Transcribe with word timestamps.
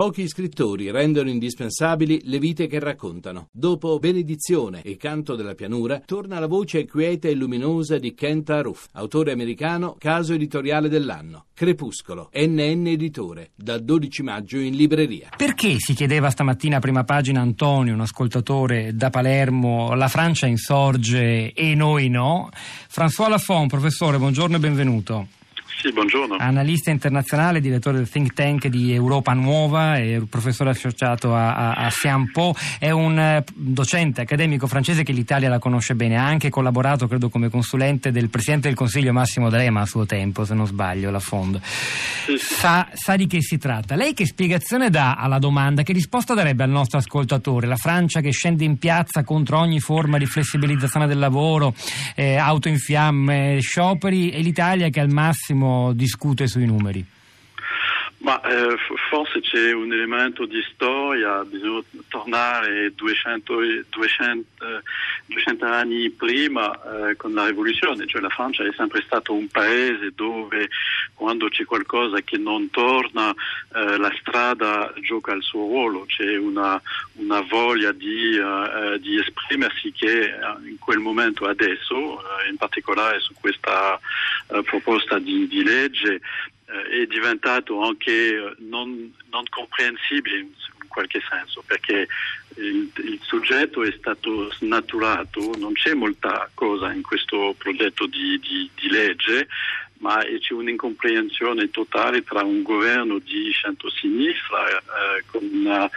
Pochi 0.00 0.28
scrittori 0.28 0.90
rendono 0.90 1.28
indispensabili 1.28 2.22
le 2.24 2.38
vite 2.38 2.66
che 2.66 2.78
raccontano. 2.78 3.48
Dopo 3.52 3.98
Benedizione 3.98 4.80
e 4.80 4.96
Canto 4.96 5.36
della 5.36 5.54
pianura, 5.54 6.00
torna 6.02 6.38
la 6.38 6.46
voce 6.46 6.86
quieta 6.86 7.28
e 7.28 7.34
luminosa 7.34 7.98
di 7.98 8.14
Kent 8.14 8.48
Aruf, 8.48 8.86
autore 8.92 9.32
americano, 9.32 9.96
caso 9.98 10.32
editoriale 10.32 10.88
dell'anno. 10.88 11.48
Crepuscolo, 11.52 12.30
NN 12.32 12.86
Editore, 12.86 13.50
dal 13.54 13.84
12 13.84 14.22
maggio 14.22 14.56
in 14.56 14.74
libreria. 14.74 15.28
Perché 15.36 15.76
si 15.76 15.92
chiedeva 15.92 16.30
stamattina 16.30 16.78
a 16.78 16.80
prima 16.80 17.04
pagina 17.04 17.42
Antonio, 17.42 17.92
un 17.92 18.00
ascoltatore 18.00 18.96
da 18.96 19.10
Palermo, 19.10 19.92
la 19.92 20.08
Francia 20.08 20.46
insorge 20.46 21.52
e 21.52 21.74
noi 21.74 22.08
no? 22.08 22.48
François 22.90 23.28
Lafont, 23.28 23.68
professore, 23.68 24.16
buongiorno 24.16 24.56
e 24.56 24.60
benvenuto. 24.60 25.26
Sì, 25.80 25.90
buongiorno. 25.92 26.36
Analista 26.38 26.90
internazionale, 26.90 27.58
direttore 27.58 27.96
del 27.96 28.10
think 28.10 28.34
tank 28.34 28.66
di 28.66 28.92
Europa 28.92 29.32
Nuova 29.32 29.96
e 29.96 30.22
professore 30.28 30.68
associato 30.68 31.34
a, 31.34 31.54
a, 31.54 31.72
a 31.86 31.88
Sciences 31.88 32.32
Po. 32.32 32.54
È 32.78 32.90
un 32.90 33.18
eh, 33.18 33.42
docente 33.54 34.20
accademico 34.20 34.66
francese 34.66 35.04
che 35.04 35.12
l'Italia 35.12 35.48
la 35.48 35.58
conosce 35.58 35.94
bene. 35.94 36.18
Ha 36.18 36.26
anche 36.26 36.50
collaborato, 36.50 37.08
credo, 37.08 37.30
come 37.30 37.48
consulente 37.48 38.10
del 38.10 38.28
Presidente 38.28 38.68
del 38.68 38.76
Consiglio 38.76 39.14
Massimo 39.14 39.48
D'Alema 39.48 39.80
a 39.80 39.86
suo 39.86 40.04
tempo, 40.04 40.44
se 40.44 40.52
non 40.52 40.66
sbaglio, 40.66 41.10
la 41.10 41.18
Fond. 41.18 41.58
Sì, 41.62 42.36
sì. 42.36 42.54
Sa, 42.56 42.86
sa 42.92 43.16
di 43.16 43.26
che 43.26 43.40
si 43.40 43.56
tratta. 43.56 43.94
Lei 43.94 44.12
che 44.12 44.26
spiegazione 44.26 44.90
dà 44.90 45.14
alla 45.14 45.38
domanda? 45.38 45.82
Che 45.82 45.94
risposta 45.94 46.34
darebbe 46.34 46.62
al 46.62 46.68
nostro 46.68 46.98
ascoltatore? 46.98 47.66
La 47.66 47.76
Francia 47.76 48.20
che 48.20 48.32
scende 48.32 48.64
in 48.64 48.76
piazza 48.76 49.24
contro 49.24 49.58
ogni 49.58 49.80
forma 49.80 50.18
di 50.18 50.26
flessibilizzazione 50.26 51.06
del 51.06 51.18
lavoro, 51.18 51.72
eh, 52.14 52.36
auto 52.36 52.68
in 52.68 52.76
fiamme, 52.76 53.60
scioperi 53.62 54.28
e 54.28 54.42
l'Italia 54.42 54.90
che 54.90 55.00
al 55.00 55.10
massimo 55.10 55.68
discute 55.94 56.46
sui 56.46 56.66
numeri? 56.66 57.04
Ma 58.20 58.38
eh, 58.42 58.76
forse 59.08 59.40
c'è 59.40 59.72
un 59.72 59.90
elemento 59.90 60.44
di 60.44 60.62
storia, 60.74 61.42
bisogna 61.42 61.82
tornare 62.08 62.92
200, 62.94 63.54
200, 63.88 64.82
200 65.24 65.64
anni 65.64 66.10
prima 66.10 66.70
eh, 67.08 67.16
con 67.16 67.32
la 67.32 67.46
rivoluzione, 67.46 68.06
cioè 68.06 68.20
la 68.20 68.28
Francia 68.28 68.62
è 68.62 68.72
sempre 68.76 69.02
stato 69.06 69.32
un 69.32 69.48
paese 69.48 70.12
dove 70.14 70.68
quando 71.14 71.48
c'è 71.48 71.64
qualcosa 71.64 72.20
che 72.20 72.36
non 72.36 72.68
torna 72.68 73.30
eh, 73.30 73.96
la 73.96 74.12
strada 74.20 74.92
gioca 75.00 75.32
il 75.32 75.42
suo 75.42 75.60
ruolo, 75.60 76.04
c'è 76.04 76.36
una, 76.36 76.80
una 77.14 77.40
voglia 77.40 77.92
di, 77.92 78.36
uh, 78.36 78.98
di, 78.98 79.18
esprimersi 79.18 79.92
che 79.92 80.34
in 80.66 80.78
quel 80.78 80.98
momento 80.98 81.46
adesso, 81.46 82.22
in 82.50 82.56
particolare 82.56 83.20
su 83.20 83.32
questa 83.40 83.98
proposta 84.64 85.18
di, 85.18 85.46
di 85.46 85.62
legge, 85.62 86.14
eh, 86.14 86.20
è 86.90 87.06
diventato 87.06 87.82
anche 87.82 88.10
eh, 88.10 88.54
non, 88.58 89.12
non 89.30 89.44
comprensibile 89.48 90.38
in, 90.38 90.48
qualche 90.90 91.22
senso 91.30 91.62
perché 91.64 92.08
il, 92.56 92.90
il, 92.96 93.20
soggetto 93.22 93.84
è 93.84 93.94
stato 93.96 94.52
snaturato, 94.54 95.54
non 95.56 95.72
c'è 95.74 95.94
molta 95.94 96.50
cosa 96.52 96.90
in 96.92 97.02
questo 97.02 97.54
progetto 97.56 98.06
di, 98.06 98.40
di, 98.40 98.68
di 98.74 98.88
legge, 98.88 99.46
ma 99.98 100.18
c'è 100.18 100.52
un'incomprensione 100.52 101.70
totale 101.70 102.24
tra 102.24 102.42
un 102.42 102.62
governo 102.62 103.18
di 103.18 103.52
centro-sinistra 103.52 104.68
eh, 104.68 105.24
con 105.26 105.48
una 105.52 105.88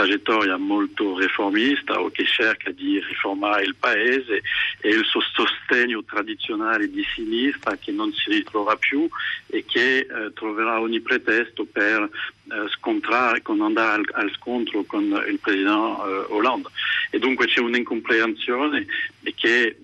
traiettoria 0.00 0.56
molto 0.56 1.18
riformista 1.18 2.00
o 2.00 2.10
che 2.10 2.24
cerca 2.24 2.70
di 2.70 2.98
riformare 3.00 3.64
il 3.64 3.74
paese 3.74 4.42
e 4.80 4.88
il 4.88 5.04
sostegno 5.04 6.02
tradizionale 6.04 6.90
di 6.90 7.04
sinistra 7.14 7.76
che 7.76 7.92
non 7.92 8.10
si 8.12 8.30
ritrova 8.30 8.76
più 8.76 9.06
e 9.46 9.64
che 9.66 9.98
eh, 9.98 10.32
troverà 10.32 10.80
ogni 10.80 11.00
pretesto 11.00 11.66
per 11.70 12.02
eh, 12.02 12.68
scontrare, 12.70 13.42
con 13.42 13.60
andare 13.60 14.00
al, 14.00 14.24
al, 14.24 14.32
scontro 14.36 14.84
con 14.84 15.02
il 15.04 15.38
presidente 15.38 15.70
eh, 15.70 16.24
Hollande. 16.28 16.68
E 17.10 17.18
dunque 17.18 17.46
c'è 17.46 17.60
un'incomprensione 17.60 18.86
che 19.34 19.76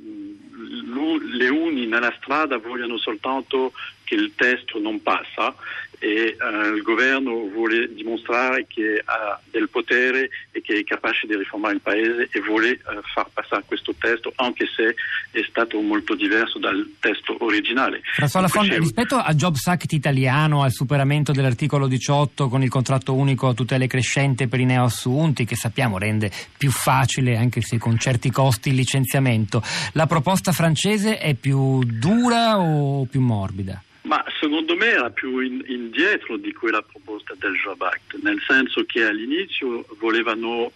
le 1.33 1.49
uni 1.49 1.87
nella 1.87 2.15
strada 2.19 2.57
vogliono 2.57 2.97
soltanto 2.97 3.73
che 4.07 4.15
il 4.15 4.33
testo 4.37 4.79
non 4.79 5.03
passa 5.03 5.55
e 5.99 6.37
uh, 6.39 6.75
il 6.75 6.83
governo 6.83 7.49
vuole 7.53 7.93
dimostrare 7.95 8.67
che 8.69 9.03
ha 9.05 9.41
del 9.51 9.69
potere 9.69 10.29
e 10.51 10.61
che 10.61 10.79
è 10.79 10.85
capace 10.85 11.27
di 11.27 11.37
riformare 11.37 11.75
il 11.75 11.81
paese 11.81 12.29
e 12.31 12.41
vuole 12.41 12.73
uh, 12.73 13.01
far 13.15 13.29
passare 13.33 13.65
questo 13.67 13.95
testo 13.99 14.33
anche 14.37 14.67
se 14.67 14.95
è 15.31 15.45
stato 15.49 15.81
molto 15.81 16.15
diverso 16.15 16.59
dal 16.59 16.95
testo 17.01 17.37
originale. 17.41 18.03
François 18.19 18.43
Lafond, 18.43 18.73
rispetto 18.73 19.17
al 19.17 19.35
Jobs 19.35 19.67
Act 19.67 19.93
italiano, 19.93 20.63
al 20.63 20.73
superamento 20.73 21.33
dell'articolo 21.33 21.87
18 21.87 22.49
con 22.49 22.63
il 22.63 22.69
contratto 22.69 23.15
unico 23.15 23.49
a 23.49 23.55
tutele 23.55 23.87
crescente 23.87 24.49
per 24.49 24.61
i 24.61 24.65
neoassunti, 24.65 25.45
che 25.45 25.57
sappiamo 25.57 25.99
rende 25.99 26.31
più 26.57 26.71
facile 26.71 27.37
anche 27.37 27.63
se 27.63 27.79
con 27.79 27.99
certi 27.99 28.31
costi 28.31 28.69
il 28.69 28.75
licenziamento, 28.75 29.63
la 29.93 30.07
proposta 30.07 30.53
francese 30.53 31.19
è 31.19 31.35
più 31.35 31.83
dura 31.85 32.59
o 32.59 33.07
più 33.07 33.21
morbida? 33.21 33.81
Secondo 34.47 34.77
me 34.77 34.87
era 34.87 35.11
più 35.11 35.41
in, 35.41 35.61
indietro 35.67 36.37
di 36.37 36.53
quella 36.53 36.81
proposta 36.81 37.35
del 37.37 37.55
Job 37.57 37.83
Act, 37.83 38.17
nel 38.23 38.41
senso 38.47 38.85
che 38.85 39.05
all'inizio 39.05 39.85
volevano 39.99 40.67
uh, 40.67 40.73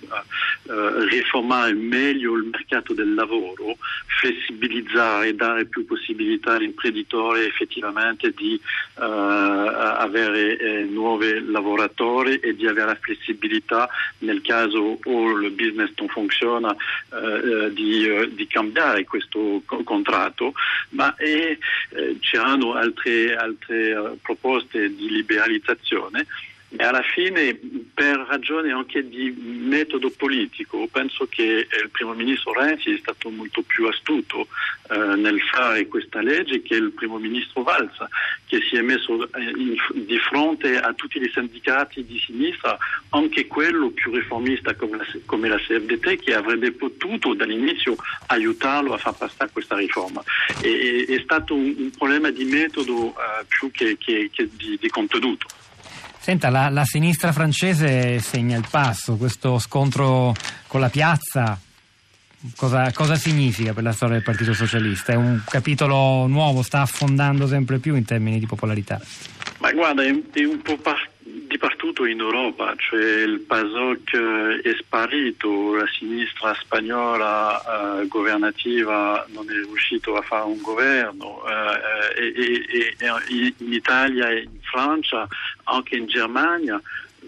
uh, 0.00 0.72
uh, 0.72 1.04
riformare 1.10 1.74
meglio 1.74 2.36
il 2.36 2.44
mercato 2.44 2.94
del 2.94 3.12
lavoro, 3.12 3.76
flessibilizzare, 4.18 5.34
dare 5.34 5.66
più 5.66 5.84
possibilità 5.84 6.54
all'imprenditore 6.54 7.46
effettivamente 7.46 8.32
di 8.32 8.58
avere 8.94 10.58
eh, 10.58 10.82
nuovi 10.84 11.50
lavoratori 11.50 12.36
e 12.36 12.54
di 12.54 12.66
avere 12.66 12.86
la 12.86 12.98
flessibilità 13.00 13.88
nel 14.18 14.42
caso 14.42 14.98
o 15.02 15.38
il 15.38 15.50
business 15.52 15.90
non 15.96 16.08
funziona 16.08 16.76
di, 17.70 18.34
di, 18.34 18.46
cambiare 18.46 19.04
questo 19.04 19.62
co- 19.64 19.82
contratto, 19.84 20.52
ma 20.90 21.14
è, 21.16 21.56
eh, 21.90 22.16
c'erano 22.20 22.69
altre, 22.74 23.36
altre 23.36 23.94
uh, 23.94 24.18
proposte 24.20 24.94
di 24.94 25.10
liberalizzazione. 25.10 26.26
E 26.72 26.84
alla 26.84 27.02
fine 27.02 27.58
per 27.92 28.24
ragioni 28.28 28.70
anche 28.70 29.08
di 29.08 29.32
metodo 29.32 30.08
politico 30.16 30.86
penso 30.86 31.26
che 31.28 31.66
il 31.68 31.90
primo 31.90 32.12
ministro 32.12 32.52
Renzi 32.52 32.94
è 32.94 32.98
stato 32.98 33.28
molto 33.28 33.62
più 33.62 33.88
astuto 33.88 34.46
eh, 34.88 34.96
nel 35.16 35.40
fare 35.40 35.88
questa 35.88 36.22
legge 36.22 36.62
che 36.62 36.76
il 36.76 36.92
primo 36.92 37.18
ministro 37.18 37.64
Valsa 37.64 38.08
che 38.46 38.60
si 38.60 38.76
è 38.76 38.82
messo 38.82 39.28
eh, 39.32 39.42
in, 39.42 39.74
di 40.06 40.18
fronte 40.18 40.78
a 40.78 40.92
tutti 40.92 41.18
i 41.18 41.28
sindacati 41.32 42.04
di 42.04 42.20
sinistra 42.24 42.78
anche 43.10 43.46
quello 43.46 43.90
più 43.90 44.12
riformista 44.12 44.74
come 44.74 44.98
la, 44.98 45.04
come 45.26 45.48
la 45.48 45.56
CFDT 45.56 46.22
che 46.22 46.34
avrebbe 46.34 46.72
potuto 46.72 47.34
dall'inizio 47.34 47.96
aiutarlo 48.26 48.94
a 48.94 48.98
far 48.98 49.14
passare 49.14 49.50
questa 49.52 49.76
riforma 49.76 50.22
e, 50.62 51.06
è 51.08 51.20
stato 51.22 51.54
un, 51.54 51.74
un 51.76 51.90
problema 51.96 52.30
di 52.30 52.44
metodo 52.44 53.10
eh, 53.10 53.44
più 53.48 53.70
che, 53.70 53.96
che, 53.98 54.30
che 54.32 54.48
di, 54.56 54.78
di 54.80 54.88
contenuto 54.88 55.46
Senta, 56.22 56.50
la, 56.50 56.68
la, 56.68 56.84
sinistra 56.84 57.32
francese 57.32 58.18
segna 58.18 58.56
il 58.58 58.66
passo, 58.70 59.16
questo 59.16 59.58
scontro 59.58 60.34
con 60.66 60.78
la 60.78 60.90
piazza, 60.90 61.58
cosa, 62.56 62.92
cosa, 62.92 63.14
significa 63.16 63.72
per 63.72 63.82
la 63.82 63.92
storia 63.92 64.16
del 64.16 64.22
Partito 64.22 64.52
Socialista? 64.52 65.12
È 65.12 65.16
un 65.16 65.40
capitolo 65.48 66.26
nuovo, 66.26 66.60
sta 66.60 66.82
affondando 66.82 67.46
sempre 67.46 67.78
più 67.78 67.94
in 67.96 68.04
termini 68.04 68.38
di 68.38 68.44
popolarità? 68.44 69.00
Ma 69.60 69.72
guarda, 69.72 70.02
è, 70.02 70.14
è 70.32 70.44
un 70.44 70.60
po' 70.60 70.76
par- 70.76 71.08
dipartito 72.00 72.06
in 72.06 72.20
Europa, 72.20 72.74
cioè 72.76 73.22
il 73.22 73.40
PASOK 73.40 74.12
eh, 74.14 74.60
è 74.62 74.74
sparito, 74.78 75.74
la 75.74 75.86
sinistra 75.86 76.54
spagnola 76.54 78.00
eh, 78.00 78.06
governativa 78.06 79.26
non 79.28 79.48
è 79.50 79.52
riuscita 79.52 80.16
a 80.16 80.22
fare 80.22 80.44
un 80.44 80.60
governo 80.60 81.42
eh, 81.46 82.22
e, 82.22 82.94
e, 82.98 83.06
e 83.06 83.54
in 83.58 83.72
Italia 83.72 84.30
e 84.30 84.42
in 84.42 84.60
Francia, 84.62 85.26
anche 85.64 85.96
in 85.96 86.06
Germania, 86.06 86.80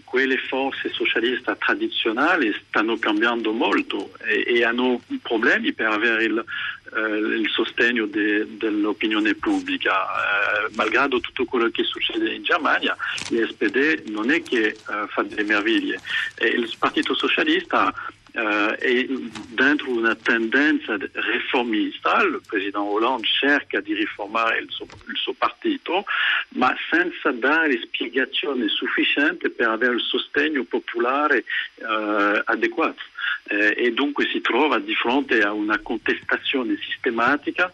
quelle 0.04 0.38
forze 0.38 0.90
socialiste 0.90 1.56
tradizionali 1.58 2.54
stanno 2.66 2.98
cambiando 2.98 3.52
molto 3.52 4.12
e, 4.24 4.44
e 4.46 4.64
hanno 4.64 5.00
problemi 5.22 5.72
per 5.72 5.88
avere 5.88 6.24
il, 6.24 6.38
eh, 6.38 6.81
il 6.98 7.48
sostegno 7.50 8.06
de, 8.06 8.46
dell'opinione 8.56 9.34
pubblica. 9.34 9.92
Eh, 9.92 10.74
malgrado 10.74 11.20
tutto 11.20 11.44
quello 11.44 11.70
che 11.70 11.84
succede 11.84 12.34
in 12.34 12.42
Germania, 12.42 12.96
l'SPD 13.30 14.10
non 14.10 14.30
è 14.30 14.42
che 14.42 14.66
eh, 14.66 14.76
fa 15.08 15.22
delle 15.22 15.44
meraviglie. 15.44 16.00
E 16.36 16.48
il 16.48 16.70
Partito 16.78 17.14
Socialista 17.14 17.92
Uh, 18.34 18.72
è 18.78 19.06
dentro 19.48 19.90
una 19.90 20.14
tendenza 20.14 20.96
riformista, 20.96 22.22
il 22.22 22.40
presidente 22.46 22.78
Hollande 22.78 23.26
cerca 23.26 23.78
di 23.80 23.92
riformare 23.92 24.60
il 24.60 24.70
suo, 24.70 24.86
il 25.08 25.16
suo, 25.16 25.34
partito, 25.34 26.06
ma 26.54 26.74
senza 26.90 27.30
dare 27.30 27.78
spiegazioni 27.82 28.68
sufficienti 28.68 29.50
per 29.50 29.68
avere 29.68 29.96
il 29.96 30.00
sostegno 30.00 30.64
popolare 30.64 31.44
uh, 31.74 32.40
adeguato. 32.44 33.02
Eh, 33.44 33.74
e 33.76 33.92
dunque 33.92 34.28
si 34.30 34.40
trova 34.40 34.78
di 34.78 34.94
fronte 34.94 35.42
a 35.42 35.52
una 35.52 35.80
contestazione 35.80 36.78
sistematica 36.80 37.70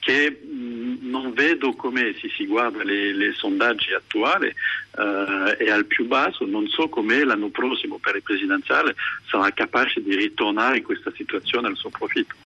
che 0.00 0.28
mh, 0.28 1.08
non 1.08 1.32
vedo 1.32 1.74
come 1.74 2.14
se 2.20 2.28
si 2.30 2.46
guarda 2.46 2.82
i 2.82 3.32
sondaggi 3.34 3.92
attuali 3.92 4.48
eh, 4.48 5.56
è 5.56 5.70
al 5.70 5.86
più 5.86 6.06
basso, 6.06 6.44
non 6.44 6.66
so 6.66 6.88
come 6.88 7.24
l'anno 7.24 7.48
prossimo 7.48 7.98
per 7.98 8.16
il 8.16 8.22
presidenziale 8.22 8.96
sarà 9.28 9.50
capace 9.52 10.02
di 10.02 10.16
ritornare 10.16 10.78
in 10.78 10.82
questa 10.82 11.12
situazione 11.14 11.68
al 11.68 11.76
suo 11.76 11.90
profitto. 11.90 12.34